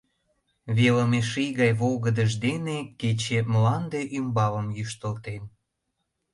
[0.77, 5.43] Велыме ший гай волгыдыж дене кече мланде ӱмбалым йӱштылтен.